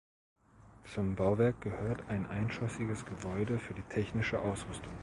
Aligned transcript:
Zum 0.95 1.13
Bauwerk 1.15 1.61
gehört 1.61 2.09
ein 2.09 2.25
eingeschossiges 2.25 3.05
Gebäude 3.05 3.59
für 3.59 3.75
die 3.75 3.83
technische 3.83 4.39
Ausrüstung. 4.39 4.91